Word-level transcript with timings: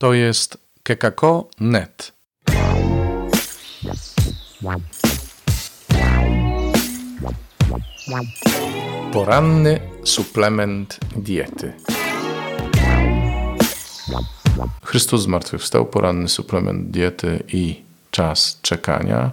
To 0.00 0.14
jest 0.14 0.58
kekako.net. 0.82 2.12
Poranny 9.12 9.80
suplement 10.04 10.98
diety. 11.16 11.72
Chrystus 14.82 15.22
zmartwychwstał, 15.22 15.86
poranny 15.86 16.28
suplement 16.28 16.90
diety 16.90 17.42
i 17.52 17.82
czas 18.10 18.58
czekania, 18.62 19.30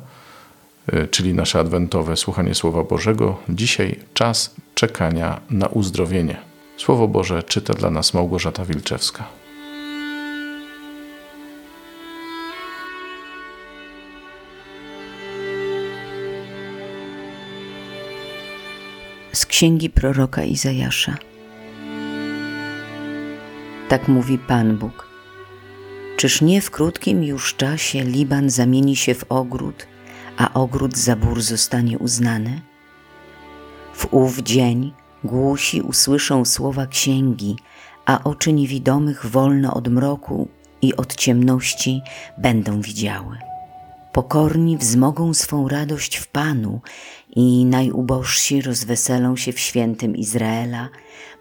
y, 0.93 1.07
czyli 1.07 1.33
nasze 1.33 1.59
adwentowe 1.59 2.17
słuchanie 2.17 2.55
Słowa 2.55 2.83
Bożego. 2.83 3.37
Dzisiaj 3.49 3.99
czas 4.13 4.55
czekania 4.75 5.41
na 5.49 5.67
uzdrowienie. 5.67 6.37
Słowo 6.77 7.07
Boże 7.07 7.43
czyta 7.43 7.73
dla 7.73 7.89
nas 7.89 8.13
Małgorzata 8.13 8.65
Wilczewska. 8.65 9.36
Z 19.37 19.45
księgi 19.45 19.89
proroka 19.89 20.43
Izajasza. 20.43 21.17
Tak 23.89 24.07
mówi 24.07 24.37
Pan 24.37 24.77
Bóg. 24.77 25.07
Czyż 26.17 26.41
nie 26.41 26.61
w 26.61 26.71
krótkim 26.71 27.23
już 27.23 27.55
czasie 27.55 28.03
Liban 28.03 28.49
zamieni 28.49 28.95
się 28.95 29.15
w 29.15 29.25
ogród, 29.29 29.87
a 30.37 30.53
ogród 30.53 30.97
za 30.97 31.15
bór 31.15 31.41
zostanie 31.41 31.99
uznany? 31.99 32.61
W 33.93 34.07
ów 34.11 34.39
dzień 34.39 34.93
głusi 35.23 35.81
usłyszą 35.81 36.45
słowa 36.45 36.87
księgi, 36.87 37.55
a 38.05 38.23
oczy 38.23 38.53
niewidomych 38.53 39.25
wolno 39.25 39.73
od 39.73 39.87
mroku 39.87 40.47
i 40.81 40.95
od 40.95 41.15
ciemności 41.15 42.01
będą 42.37 42.81
widziały. 42.81 43.46
Pokorni 44.17 44.77
wzmogą 44.77 45.33
swą 45.33 45.67
radość 45.67 46.17
w 46.17 46.27
Panu 46.27 46.81
i 47.35 47.65
najubożsi 47.65 48.61
rozweselą 48.61 49.35
się 49.35 49.51
w 49.51 49.59
świętym 49.59 50.15
Izraela, 50.15 50.89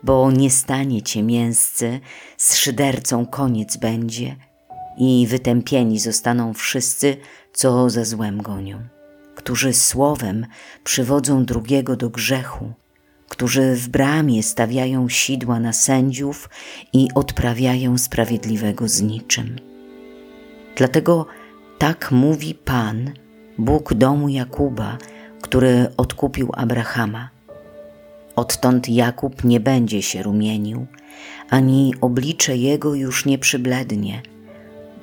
bo 0.02 0.30
nie 0.30 0.50
stanie 0.50 1.02
ciemięscy, 1.02 2.00
z 2.36 2.56
szydercą 2.56 3.27
koniec 3.27 3.77
będzie 3.77 4.36
i 4.98 5.27
wytępieni 5.28 5.98
zostaną 5.98 6.54
wszyscy, 6.54 7.16
co 7.52 7.91
za 7.91 8.04
złem 8.04 8.42
gonią, 8.42 8.82
którzy 9.34 9.72
słowem 9.72 10.47
przywodzą 10.84 11.44
drugiego 11.44 11.97
do 11.97 12.10
grzechu, 12.10 12.72
którzy 13.28 13.74
w 13.74 13.88
bramie 13.88 14.42
stawiają 14.42 15.08
sidła 15.08 15.60
na 15.60 15.72
sędziów 15.72 16.50
i 16.92 17.08
odprawiają 17.14 17.98
sprawiedliwego 17.98 18.88
z 18.88 19.02
niczym. 19.02 19.56
Dlatego 20.77 21.27
tak 21.78 22.12
mówi 22.12 22.55
Pan, 22.55 23.10
Bóg 23.58 23.94
domu 23.94 24.28
Jakuba, 24.28 24.98
który 25.42 25.86
odkupił 25.96 26.50
Abrahama. 26.52 27.28
Odtąd 28.36 28.88
Jakub 28.88 29.44
nie 29.44 29.60
będzie 29.60 30.02
się 30.02 30.22
rumienił, 30.22 30.86
ani 31.50 31.94
oblicze 32.00 32.56
jego 32.56 32.94
już 32.94 33.27
nie 33.27 33.38
przyblednie, 33.38 34.22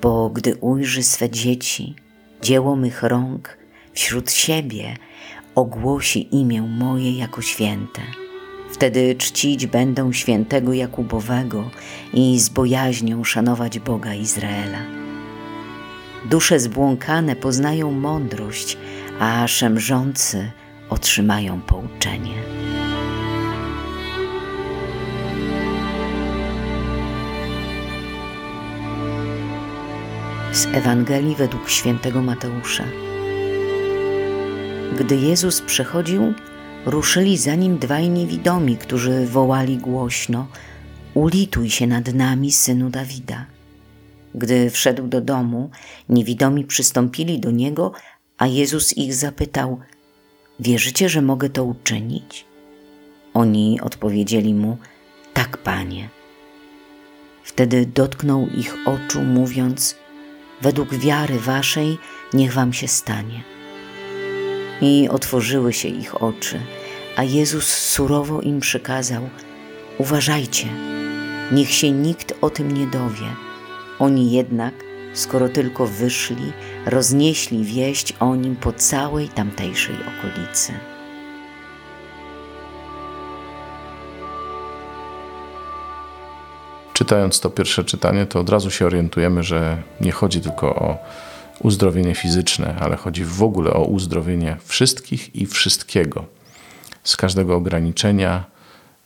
bo 0.02 0.30
gdy 0.30 0.56
ujrzy 0.56 1.02
swe 1.02 1.30
dzieci, 1.30 1.94
dzieło 2.42 2.76
mych 2.76 3.02
rąk, 3.02 3.58
wśród 3.92 4.32
siebie 4.32 4.96
ogłosi 5.54 6.36
imię 6.36 6.62
moje 6.62 7.18
jako 7.18 7.42
święte. 7.42 8.00
Wtedy 8.70 9.14
czcić 9.14 9.66
będą 9.66 10.12
świętego 10.12 10.72
Jakubowego 10.72 11.70
i 12.14 12.38
z 12.38 12.48
bojaźnią 12.48 13.24
szanować 13.24 13.78
Boga 13.78 14.14
Izraela. 14.14 15.03
Dusze 16.24 16.60
zbłąkane 16.60 17.36
poznają 17.36 17.90
mądrość, 17.90 18.78
a 19.20 19.48
szemrzący 19.48 20.50
otrzymają 20.90 21.60
pouczenie. 21.60 22.34
Z 30.52 30.66
Ewangelii 30.66 31.36
według 31.36 31.68
świętego 31.70 32.22
Mateusza. 32.22 32.84
Gdy 34.98 35.16
Jezus 35.16 35.60
przechodził, 35.60 36.34
ruszyli 36.86 37.38
za 37.38 37.54
nim 37.54 37.78
dwaj 37.78 38.08
niewidomi, 38.08 38.76
którzy 38.76 39.26
wołali 39.26 39.78
głośno: 39.78 40.46
Ulituj 41.14 41.70
się 41.70 41.86
nad 41.86 42.14
nami, 42.14 42.52
synu 42.52 42.90
Dawida. 42.90 43.53
Gdy 44.34 44.70
wszedł 44.70 45.06
do 45.06 45.20
domu, 45.20 45.70
niewidomi 46.08 46.64
przystąpili 46.64 47.40
do 47.40 47.50
niego, 47.50 47.92
a 48.38 48.46
Jezus 48.46 48.96
ich 48.96 49.14
zapytał: 49.14 49.80
Wierzycie, 50.60 51.08
że 51.08 51.22
mogę 51.22 51.48
to 51.48 51.64
uczynić? 51.64 52.44
Oni 53.34 53.80
odpowiedzieli 53.80 54.54
mu: 54.54 54.78
Tak, 55.34 55.56
panie. 55.56 56.08
Wtedy 57.44 57.86
dotknął 57.86 58.48
ich 58.48 58.76
oczu, 58.86 59.22
mówiąc: 59.22 59.96
Według 60.62 60.94
wiary 60.94 61.38
waszej 61.38 61.98
niech 62.32 62.52
wam 62.52 62.72
się 62.72 62.88
stanie. 62.88 63.42
I 64.80 65.08
otworzyły 65.08 65.72
się 65.72 65.88
ich 65.88 66.22
oczy, 66.22 66.60
a 67.16 67.22
Jezus 67.22 67.68
surowo 67.68 68.40
im 68.40 68.60
przykazał: 68.60 69.28
Uważajcie, 69.98 70.66
niech 71.52 71.70
się 71.70 71.90
nikt 71.90 72.34
o 72.40 72.50
tym 72.50 72.74
nie 72.74 72.86
dowie 72.86 73.26
oni 73.98 74.32
jednak, 74.32 74.74
skoro 75.14 75.48
tylko 75.48 75.86
wyszli, 75.86 76.52
roznieśli 76.86 77.64
wieść 77.64 78.14
o 78.20 78.36
nim 78.36 78.56
po 78.56 78.72
całej 78.72 79.28
tamtejszej 79.28 79.96
okolicy. 79.96 80.72
Czytając 86.92 87.40
to 87.40 87.50
pierwsze 87.50 87.84
czytanie, 87.84 88.26
to 88.26 88.40
od 88.40 88.50
razu 88.50 88.70
się 88.70 88.86
orientujemy, 88.86 89.42
że 89.42 89.82
nie 90.00 90.12
chodzi 90.12 90.40
tylko 90.40 90.74
o 90.74 90.98
uzdrowienie 91.60 92.14
fizyczne, 92.14 92.76
ale 92.80 92.96
chodzi 92.96 93.24
w 93.24 93.42
ogóle 93.42 93.72
o 93.72 93.84
uzdrowienie 93.84 94.56
wszystkich 94.64 95.36
i 95.36 95.46
wszystkiego. 95.46 96.24
Z 97.04 97.16
każdego 97.16 97.56
ograniczenia, 97.56 98.44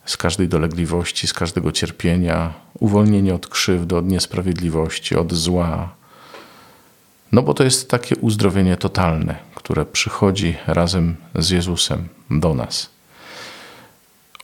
z 0.05 0.17
każdej 0.17 0.47
dolegliwości, 0.47 1.27
z 1.27 1.33
każdego 1.33 1.71
cierpienia, 1.71 2.53
uwolnienie 2.79 3.33
od 3.33 3.47
krzywdy, 3.47 3.95
od 3.95 4.07
niesprawiedliwości, 4.07 5.15
od 5.15 5.33
zła. 5.33 5.95
No 7.31 7.41
bo 7.41 7.53
to 7.53 7.63
jest 7.63 7.89
takie 7.89 8.15
uzdrowienie 8.15 8.77
totalne, 8.77 9.35
które 9.55 9.85
przychodzi 9.85 10.55
razem 10.67 11.15
z 11.35 11.49
Jezusem 11.49 12.07
do 12.31 12.53
nas. 12.53 12.89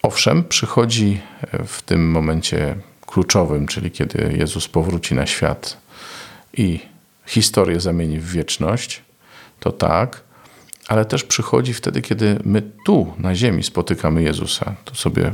Owszem, 0.01 0.43
przychodzi 0.43 1.21
w 1.67 1.81
tym 1.81 2.11
momencie 2.11 2.75
kluczowym, 3.05 3.67
czyli 3.67 3.91
kiedy 3.91 4.35
Jezus 4.37 4.67
powróci 4.67 5.15
na 5.15 5.25
świat 5.25 5.77
i 6.53 6.79
historię 7.25 7.79
zamieni 7.79 8.19
w 8.19 8.31
wieczność, 8.31 9.01
to 9.59 9.71
tak, 9.71 10.21
ale 10.87 11.05
też 11.05 11.23
przychodzi 11.23 11.73
wtedy, 11.73 12.01
kiedy 12.01 12.39
my 12.43 12.61
tu 12.85 13.13
na 13.17 13.35
ziemi 13.35 13.63
spotykamy 13.63 14.23
Jezusa. 14.23 14.75
To 14.85 14.95
sobie 14.95 15.31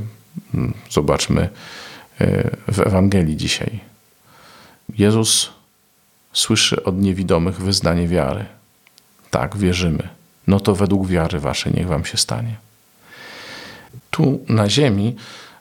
mm, 0.53 0.73
zobaczmy 0.89 1.49
w 2.67 2.79
Ewangelii 2.79 3.37
dzisiaj. 3.37 3.79
Jezus 4.97 5.49
słyszy 6.33 6.83
od 6.83 7.01
niewidomych 7.01 7.61
wyznanie 7.61 8.07
wiary. 8.07 8.45
Tak, 9.29 9.57
wierzymy. 9.57 10.09
No 10.47 10.59
to 10.59 10.75
według 10.75 11.07
wiary 11.07 11.39
waszej 11.39 11.73
niech 11.73 11.87
wam 11.87 12.05
się 12.05 12.17
stanie. 12.17 12.55
Tu 14.11 14.45
na 14.49 14.69
ziemi 14.69 15.15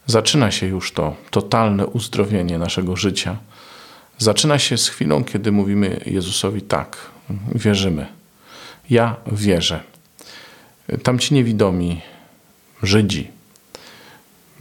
zaczyna 0.06 0.50
się 0.50 0.66
już 0.66 0.93
to 0.93 1.16
totalne 1.31 1.87
uzdrowienie 1.87 2.59
naszego 2.59 2.97
życia. 2.97 3.37
Zaczyna 4.19 4.59
się 4.59 4.78
z 4.78 4.88
chwilą, 4.88 5.25
kiedy 5.25 5.53
mówimy 5.53 6.01
Jezusowi 6.06 6.63
tak, 6.63 6.97
wierzymy 7.54 8.21
ja 8.91 9.16
wierzę. 9.33 9.80
Tamci 11.03 11.34
niewidomi 11.34 12.01
Żydzi, 12.83 13.30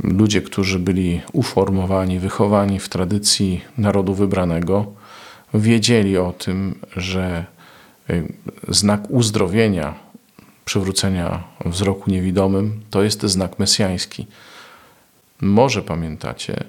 ludzie, 0.03 0.41
którzy 0.41 0.79
byli 0.79 1.21
uformowani, 1.33 2.19
wychowani 2.19 2.79
w 2.79 2.89
tradycji 2.89 3.61
narodu 3.77 4.13
wybranego, 4.13 4.85
wiedzieli 5.53 6.17
o 6.17 6.31
tym, 6.31 6.75
że 6.97 7.45
y, 8.09 8.33
znak 8.67 9.09
uzdrowienia, 9.09 9.93
przywrócenia 10.65 11.43
wzroku 11.65 12.11
niewidomym 12.11 12.81
to 12.89 13.03
jest 13.03 13.23
znak 13.23 13.59
mesjański. 13.59 14.27
Może 15.41 15.81
pamiętacie, 15.81 16.63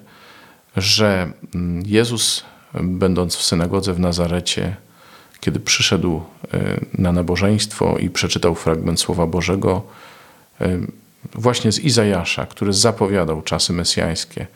że 0.77 1.31
mm, 1.55 1.83
Jezus, 1.85 2.43
będąc 2.73 3.35
w 3.35 3.43
synagodze 3.43 3.93
w 3.93 3.99
Nazarecie, 3.99 4.75
kiedy 5.39 5.59
przyszedł 5.59 6.21
e, 6.53 6.79
na 6.93 7.11
nabożeństwo 7.11 7.97
i 7.97 8.09
przeczytał 8.09 8.55
fragment 8.55 8.99
Słowa 8.99 9.27
Bożego, 9.27 9.81
e, 10.61 10.79
właśnie 11.33 11.71
z 11.71 11.79
Izajasza, 11.79 12.45
który 12.45 12.73
zapowiadał 12.73 13.41
czasy 13.41 13.73
mesjańskie. 13.73 14.47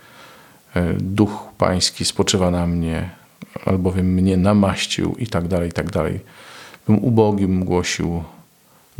E, 0.75 0.94
Duch 0.94 1.47
Pański 1.57 2.06
spoczywa 2.06 2.51
na 2.51 2.67
mnie, 2.67 3.09
albowiem 3.65 4.13
mnie 4.13 4.38
namaścił 4.38 5.15
i 5.19 5.27
tak 5.27 5.47
dalej, 5.47 5.69
i 5.69 5.73
tak 5.73 5.91
dalej. 5.91 6.19
Bym 6.88 7.00
ubogim 7.00 7.65
głosił 7.65 8.23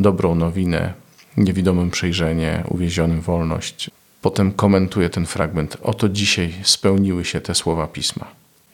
dobrą 0.00 0.34
nowinę, 0.34 0.92
niewidomym 1.36 1.90
przejrzenie, 1.90 2.64
uwiezionym 2.68 3.20
wolność. 3.20 3.90
Potem 4.22 4.52
komentuje 4.52 5.10
ten 5.10 5.26
fragment. 5.26 5.76
Oto 5.82 6.08
dzisiaj 6.08 6.54
spełniły 6.62 7.24
się 7.24 7.40
te 7.40 7.54
słowa 7.54 7.86
pisma. 7.86 8.26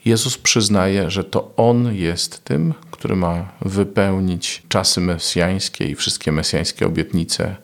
Jezus 0.04 0.38
przyznaje, 0.38 1.10
że 1.10 1.24
to 1.24 1.50
On 1.56 1.94
jest 1.94 2.44
tym, 2.44 2.74
który 2.90 3.16
ma 3.16 3.48
wypełnić 3.60 4.62
czasy 4.68 5.00
mesjańskie 5.00 5.84
i 5.88 5.94
wszystkie 5.94 6.32
mesjańskie 6.32 6.86
obietnice 6.86 7.56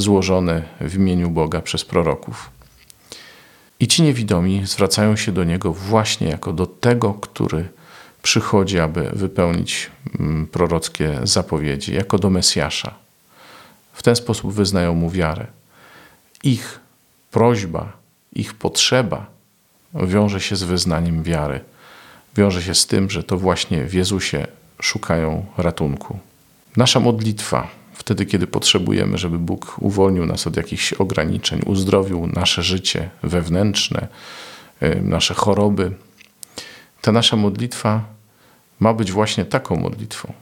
złożone 0.00 0.62
w 0.80 0.94
imieniu 0.94 1.30
Boga 1.30 1.60
przez 1.60 1.84
proroków. 1.84 2.50
I 3.80 3.88
ci 3.88 4.02
niewidomi 4.02 4.66
zwracają 4.66 5.16
się 5.16 5.32
do 5.32 5.44
Niego 5.44 5.72
właśnie 5.72 6.28
jako 6.28 6.52
do 6.52 6.66
tego, 6.66 7.14
który 7.14 7.68
przychodzi, 8.22 8.78
aby 8.78 9.10
wypełnić 9.12 9.90
mm, 10.20 10.46
prorockie 10.46 11.20
zapowiedzi, 11.22 11.94
jako 11.94 12.18
do 12.18 12.30
Mesjasza. 12.30 12.94
W 13.92 14.02
ten 14.02 14.16
sposób 14.16 14.52
wyznają 14.52 14.94
Mu 14.94 15.10
wiarę. 15.10 15.46
Ich 16.42 16.80
prośba, 17.30 17.92
ich 18.32 18.54
potrzeba 18.54 19.26
wiąże 19.94 20.40
się 20.40 20.56
z 20.56 20.62
wyznaniem 20.62 21.22
wiary. 21.22 21.60
Wiąże 22.36 22.62
się 22.62 22.74
z 22.74 22.86
tym, 22.86 23.10
że 23.10 23.22
to 23.22 23.38
właśnie 23.38 23.84
w 23.84 23.94
Jezusie 23.94 24.46
szukają 24.82 25.46
ratunku. 25.56 26.18
Nasza 26.76 27.00
modlitwa, 27.00 27.68
wtedy 27.98 28.26
kiedy 28.26 28.46
potrzebujemy, 28.46 29.18
żeby 29.18 29.38
Bóg 29.38 29.76
uwolnił 29.80 30.26
nas 30.26 30.46
od 30.46 30.56
jakichś 30.56 30.92
ograniczeń, 30.92 31.62
uzdrowił 31.66 32.26
nasze 32.26 32.62
życie 32.62 33.10
wewnętrzne, 33.22 34.08
nasze 35.02 35.34
choroby, 35.34 35.92
ta 37.00 37.12
nasza 37.12 37.36
modlitwa 37.36 38.04
ma 38.80 38.94
być 38.94 39.12
właśnie 39.12 39.44
taką 39.44 39.76
modlitwą. 39.76 40.32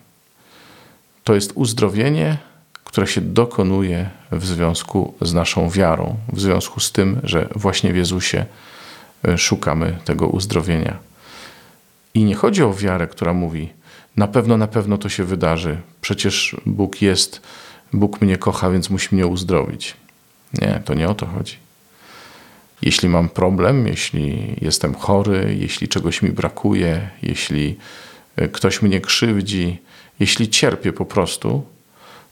To 1.24 1.34
jest 1.34 1.52
uzdrowienie, 1.54 2.36
które 2.84 3.06
się 3.06 3.20
dokonuje 3.20 4.10
w 4.32 4.46
związku 4.46 5.14
z 5.20 5.34
naszą 5.34 5.70
wiarą, 5.70 6.16
w 6.32 6.40
związku 6.40 6.80
z 6.80 6.92
tym, 6.92 7.20
że 7.22 7.48
właśnie 7.54 7.92
w 7.92 7.96
Jezusie 7.96 8.46
y, 9.28 9.38
szukamy 9.38 9.98
tego 10.04 10.26
uzdrowienia. 10.26 10.98
I 12.14 12.24
nie 12.24 12.34
chodzi 12.34 12.62
o 12.62 12.74
wiarę, 12.74 13.06
która 13.06 13.32
mówi, 13.34 13.68
na 14.16 14.26
pewno, 14.28 14.56
na 14.56 14.66
pewno 14.66 14.98
to 14.98 15.08
się 15.08 15.24
wydarzy. 15.24 15.78
Przecież 16.06 16.56
Bóg 16.66 17.02
jest, 17.02 17.40
Bóg 17.92 18.20
mnie 18.20 18.36
kocha, 18.36 18.70
więc 18.70 18.90
musi 18.90 19.14
mnie 19.14 19.26
uzdrowić. 19.26 19.94
Nie, 20.60 20.82
to 20.84 20.94
nie 20.94 21.08
o 21.08 21.14
to 21.14 21.26
chodzi. 21.26 21.56
Jeśli 22.82 23.08
mam 23.08 23.28
problem, 23.28 23.86
jeśli 23.86 24.54
jestem 24.60 24.94
chory, 24.94 25.56
jeśli 25.58 25.88
czegoś 25.88 26.22
mi 26.22 26.30
brakuje, 26.30 27.10
jeśli 27.22 27.76
e, 28.36 28.48
ktoś 28.48 28.82
mnie 28.82 29.00
krzywdzi, 29.00 29.78
jeśli 30.20 30.48
cierpię 30.48 30.92
po 30.92 31.04
prostu, 31.04 31.66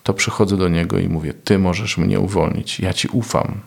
to 0.02 0.14
przychodzę 0.14 0.56
do 0.56 0.68
Niego 0.68 0.98
i 0.98 1.08
mówię: 1.08 1.34
Ty 1.44 1.58
możesz 1.58 1.98
mnie 1.98 2.20
uwolnić, 2.20 2.80
ja 2.80 2.92
Ci 2.92 3.08
ufam, 3.08 3.60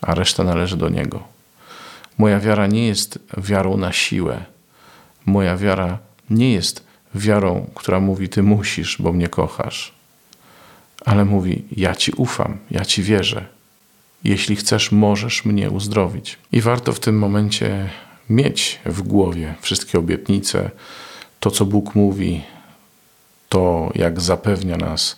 a 0.00 0.14
reszta 0.14 0.44
należy 0.44 0.76
do 0.76 0.88
Niego. 0.88 1.22
Moja 2.18 2.40
wiara 2.40 2.66
nie 2.66 2.86
jest 2.86 3.18
wiarą 3.36 3.76
na 3.76 3.92
siłę. 3.92 4.44
Moja 5.26 5.56
wiara 5.56 5.98
nie 6.30 6.52
jest 6.52 6.91
wiarą, 7.14 7.70
która 7.74 8.00
mówi: 8.00 8.28
Ty 8.28 8.42
musisz, 8.42 8.96
bo 9.02 9.12
mnie 9.12 9.28
kochasz, 9.28 9.94
ale 11.04 11.24
mówi: 11.24 11.64
Ja 11.76 11.94
Ci 11.94 12.12
ufam, 12.12 12.58
ja 12.70 12.84
Ci 12.84 13.02
wierzę. 13.02 13.46
Jeśli 14.24 14.56
chcesz, 14.56 14.92
możesz 14.92 15.44
mnie 15.44 15.70
uzdrowić. 15.70 16.38
I 16.52 16.60
warto 16.60 16.92
w 16.92 17.00
tym 17.00 17.18
momencie 17.18 17.90
mieć 18.30 18.80
w 18.86 19.02
głowie 19.02 19.54
wszystkie 19.60 19.98
obietnice, 19.98 20.70
to 21.40 21.50
co 21.50 21.64
Bóg 21.64 21.94
mówi, 21.94 22.42
to 23.48 23.90
jak 23.94 24.20
zapewnia 24.20 24.76
nas 24.76 25.16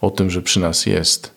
o 0.00 0.10
tym, 0.10 0.30
że 0.30 0.42
przy 0.42 0.60
nas 0.60 0.86
jest 0.86 1.34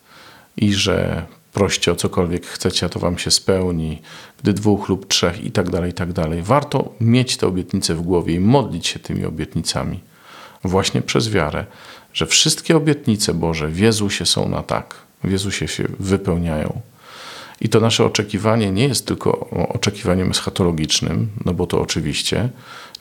i 0.57 0.73
że 0.73 1.25
proście 1.55 1.91
o 1.91 1.95
cokolwiek 1.95 2.45
chcecie, 2.45 2.85
a 2.85 2.89
to 2.89 2.99
wam 2.99 3.17
się 3.17 3.31
spełni, 3.31 4.01
gdy 4.43 4.53
dwóch 4.53 4.89
lub 4.89 5.07
trzech 5.07 5.43
i 5.43 5.51
tak 5.51 5.69
dalej, 5.69 5.91
i 5.91 5.93
tak 5.93 6.13
dalej. 6.13 6.41
Warto 6.41 6.93
mieć 7.01 7.37
te 7.37 7.47
obietnice 7.47 7.95
w 7.95 8.01
głowie 8.01 8.33
i 8.33 8.39
modlić 8.39 8.87
się 8.87 8.99
tymi 8.99 9.25
obietnicami. 9.25 9.99
Właśnie 10.63 11.01
przez 11.01 11.29
wiarę, 11.29 11.65
że 12.13 12.25
wszystkie 12.25 12.77
obietnice 12.77 13.33
Boże 13.33 13.67
w 13.67 13.79
Jezusie 13.79 14.25
są 14.25 14.49
na 14.49 14.63
tak, 14.63 14.95
w 15.23 15.31
Jezusie 15.31 15.67
się 15.67 15.83
wypełniają. 15.99 16.81
I 17.61 17.69
to 17.69 17.79
nasze 17.79 18.05
oczekiwanie 18.05 18.71
nie 18.71 18.87
jest 18.87 19.07
tylko 19.07 19.49
oczekiwaniem 19.69 20.31
eschatologicznym, 20.31 21.29
no 21.45 21.53
bo 21.53 21.67
to 21.67 21.81
oczywiście. 21.81 22.49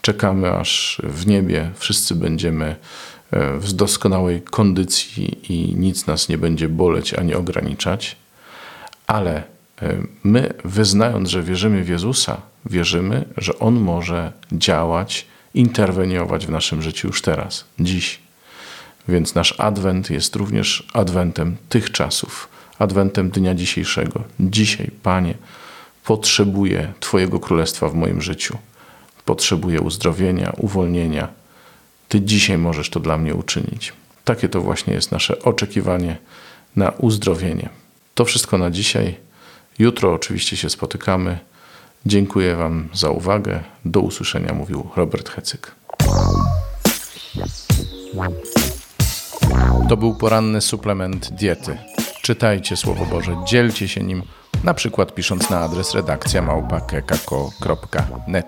Czekamy, 0.00 0.50
aż 0.52 1.02
w 1.04 1.26
niebie 1.26 1.70
wszyscy 1.74 2.14
będziemy 2.14 2.76
e, 3.30 3.58
w 3.58 3.72
doskonałej 3.72 4.42
kondycji 4.42 5.52
i 5.52 5.74
nic 5.74 6.06
nas 6.06 6.28
nie 6.28 6.38
będzie 6.38 6.68
boleć 6.68 7.14
ani 7.14 7.34
ograniczać, 7.34 8.16
ale 9.06 9.42
e, 9.82 9.96
my, 10.24 10.54
wyznając, 10.64 11.28
że 11.28 11.42
wierzymy 11.42 11.84
w 11.84 11.88
Jezusa, 11.88 12.40
wierzymy, 12.66 13.24
że 13.36 13.58
On 13.58 13.74
może 13.74 14.32
działać, 14.52 15.26
interweniować 15.54 16.46
w 16.46 16.50
naszym 16.50 16.82
życiu 16.82 17.08
już 17.08 17.22
teraz, 17.22 17.64
dziś. 17.80 18.18
Więc 19.08 19.34
nasz 19.34 19.54
adwent 19.60 20.10
jest 20.10 20.36
również 20.36 20.86
adwentem 20.92 21.56
tych 21.68 21.92
czasów 21.92 22.48
adwentem 22.78 23.30
dnia 23.30 23.54
dzisiejszego. 23.54 24.22
Dzisiaj, 24.40 24.90
Panie, 25.02 25.34
potrzebuję 26.04 26.92
Twojego 27.00 27.40
królestwa 27.40 27.88
w 27.88 27.94
moim 27.94 28.22
życiu. 28.22 28.58
Potrzebuję 29.24 29.80
uzdrowienia, 29.80 30.52
uwolnienia. 30.56 31.28
Ty 32.08 32.20
dzisiaj 32.20 32.58
możesz 32.58 32.90
to 32.90 33.00
dla 33.00 33.18
mnie 33.18 33.34
uczynić. 33.34 33.92
Takie 34.24 34.48
to 34.48 34.60
właśnie 34.60 34.94
jest 34.94 35.12
nasze 35.12 35.42
oczekiwanie 35.42 36.16
na 36.76 36.90
uzdrowienie. 36.90 37.68
To 38.14 38.24
wszystko 38.24 38.58
na 38.58 38.70
dzisiaj. 38.70 39.16
Jutro 39.78 40.12
oczywiście 40.12 40.56
się 40.56 40.70
spotykamy. 40.70 41.38
Dziękuję 42.06 42.56
Wam 42.56 42.88
za 42.92 43.10
uwagę. 43.10 43.60
Do 43.84 44.00
usłyszenia, 44.00 44.52
mówił 44.52 44.90
Robert 44.96 45.28
Hecyk. 45.28 45.74
To 49.88 49.96
był 49.96 50.14
poranny 50.14 50.60
suplement 50.60 51.32
diety. 51.32 51.78
Czytajcie 52.22 52.76
Słowo 52.76 53.06
Boże, 53.06 53.36
dzielcie 53.46 53.88
się 53.88 54.02
nim, 54.02 54.22
na 54.64 54.74
przykład 54.74 55.14
pisząc 55.14 55.50
na 55.50 55.60
adres 55.60 55.94
redakcja 55.94 56.42
małpa.kekako.net. 56.42 58.46